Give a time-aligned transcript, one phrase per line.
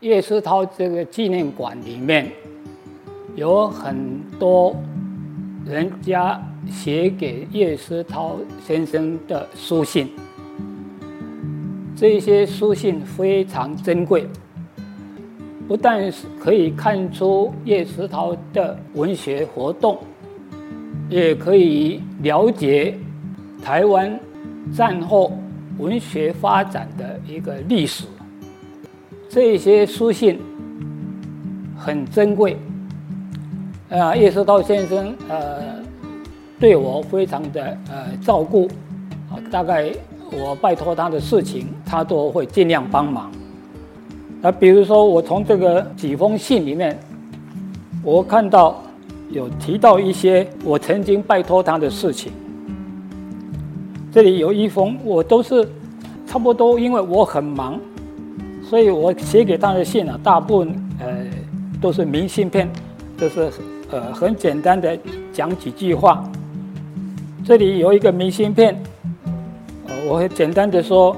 [0.00, 2.30] 叶思涛这个纪念馆里面
[3.34, 4.72] 有很多
[5.66, 6.40] 人家
[6.70, 10.08] 写给叶思涛先生的书信，
[11.96, 14.24] 这些书信非常珍贵，
[15.66, 19.98] 不但是可以看出叶世涛的文学活动，
[21.10, 22.96] 也可以了解
[23.60, 24.16] 台湾
[24.72, 25.36] 战后
[25.76, 28.04] 文学发展的一个历史。
[29.38, 30.36] 这些书信
[31.76, 32.56] 很珍贵，
[33.88, 35.62] 啊，叶世涛先生呃
[36.58, 38.66] 对我非常的呃照顾，
[39.30, 39.92] 啊，大概
[40.32, 43.30] 我拜托他的事情，他都会尽量帮忙。
[44.40, 46.98] 那比如说，我从这个几封信里面，
[48.02, 48.82] 我看到
[49.30, 52.32] 有提到一些我曾经拜托他的事情。
[54.10, 55.64] 这里有一封，我都是
[56.26, 57.78] 差不多，因为我很忙。
[58.68, 61.06] 所以我写给他的信啊，大部分呃
[61.80, 62.68] 都是明信片，
[63.16, 63.50] 就是
[63.90, 64.98] 呃很简单的
[65.32, 66.22] 讲几句话。
[67.46, 68.78] 这里有一个明信片，
[69.86, 71.16] 呃，我会简单的说，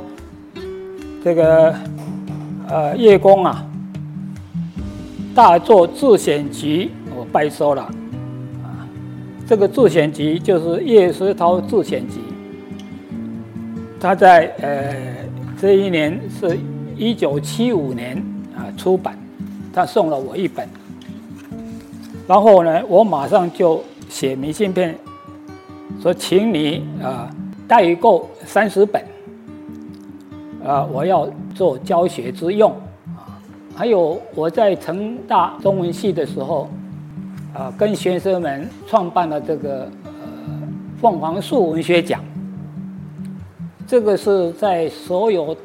[1.24, 1.74] 这个
[2.68, 3.66] 呃叶公啊，
[5.34, 7.82] 大作自选集，我拜收了，
[8.62, 8.86] 啊，
[9.44, 12.20] 这个自选集就是叶石涛自选集，
[13.98, 14.94] 他在呃
[15.60, 16.56] 这一年是。
[17.00, 18.22] 一九七五年
[18.54, 19.16] 啊出版，
[19.72, 20.68] 他送了我一本，
[22.28, 24.94] 然后呢，我马上就写明信片，
[26.02, 27.34] 说请你啊
[27.66, 29.02] 代购三十本，
[30.62, 32.70] 啊我要做教学之用
[33.16, 33.40] 啊，
[33.74, 36.68] 还有我在成大中文系的时候，
[37.54, 40.12] 啊跟学生们创办了这个呃
[41.00, 42.22] 凤凰树文学奖，
[43.86, 45.56] 这个是在所有。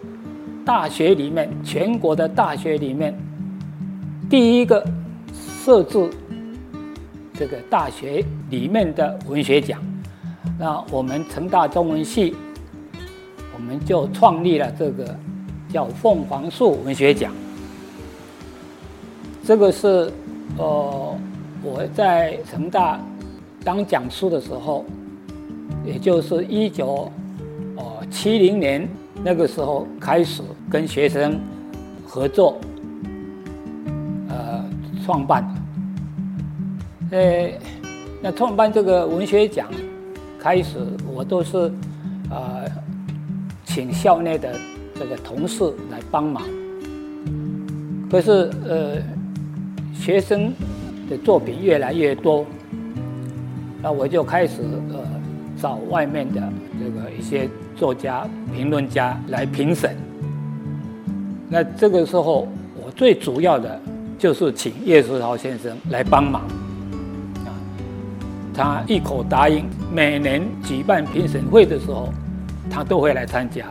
[0.66, 3.16] 大学里面，全国的大学里面，
[4.27, 4.83] 第一个
[5.63, 6.09] 设置
[7.35, 9.80] 这个大学里面的文学奖，
[10.58, 12.36] 那我们成大中文系，
[13.53, 15.15] 我们就创立了这个
[15.70, 17.32] 叫凤凰树文学奖。
[19.43, 20.11] 这个是
[20.58, 21.15] 呃
[21.61, 22.99] 我在成大
[23.64, 24.83] 当讲师的时候，
[25.86, 27.11] 也就是一九
[27.76, 28.89] 哦七零年。
[29.23, 31.39] 那个时候开始跟学生
[32.05, 32.59] 合作，
[34.30, 34.64] 呃，
[35.03, 35.43] 创办，
[37.11, 37.49] 呃，
[38.21, 39.67] 那创办这个文学奖，
[40.39, 40.77] 开始
[41.11, 41.71] 我都是
[42.30, 42.70] 呃，
[43.64, 44.55] 请校内的
[44.93, 46.43] 这个同事来帮忙。
[48.11, 48.97] 可是呃，
[49.93, 50.53] 学生
[51.09, 52.45] 的作品越来越多，
[53.82, 54.61] 那我就开始
[54.93, 54.99] 呃，
[55.65, 56.39] 找外面的
[56.80, 57.49] 这个一些。
[57.77, 59.98] 作家、评论家来评审。
[61.49, 62.48] 那这个时候，
[62.81, 63.77] 我最主要的
[64.17, 66.43] 就是请叶世涛先生来帮忙。
[67.43, 67.52] 啊，
[68.53, 72.08] 他一口答应，每年举办评审会的时候，
[72.70, 73.65] 他都会来参加。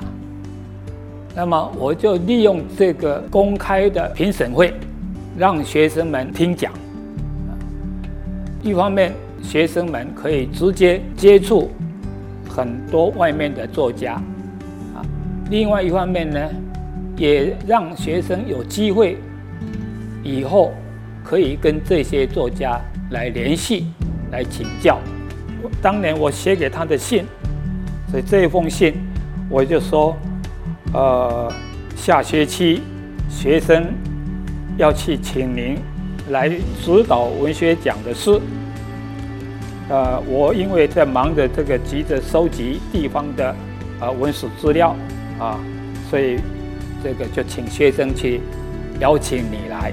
[1.34, 4.74] 那么，我就利用这个公开的评审会，
[5.38, 6.70] 让学生们听讲。
[8.62, 11.70] 一方面，学生们可以直接接触。
[12.54, 14.12] 很多外面的作家，
[14.94, 15.02] 啊，
[15.50, 16.48] 另外一方面呢，
[17.16, 19.18] 也让学生有机会
[20.22, 20.72] 以后
[21.24, 23.88] 可以跟这些作家来联系、
[24.30, 25.00] 来请教。
[25.82, 27.24] 当年我写给他的信，
[28.08, 28.94] 所以这一封信
[29.50, 30.16] 我就说，
[30.92, 31.52] 呃，
[31.96, 32.82] 下学期
[33.28, 33.86] 学生
[34.76, 35.76] 要去请您
[36.30, 38.40] 来指导文学奖的事。
[39.90, 43.54] 呃，我因为在忙着这个急着收集地方的
[44.00, 44.96] 啊文史资料
[45.38, 45.58] 啊，
[46.08, 46.38] 所以
[47.02, 48.40] 这个就请学生去
[48.98, 49.92] 邀请你来。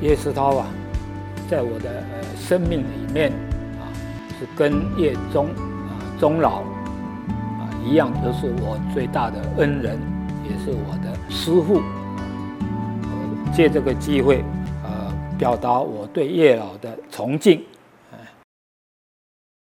[0.00, 0.66] 叶世涛啊，
[1.50, 3.32] 在我的呃生命里面
[3.80, 3.90] 啊，
[4.38, 6.60] 是跟叶宗啊钟老
[7.58, 9.98] 啊一样，都是我最大的恩人，
[10.44, 11.82] 也是我的师父。
[13.52, 14.44] 借这个机会，
[14.84, 14.90] 呃，
[15.38, 17.60] 表达我对叶老的崇敬。